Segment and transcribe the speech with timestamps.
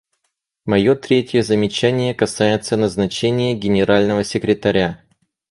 [0.65, 4.99] Мое третье замечание касается назначения Генерального секретаря.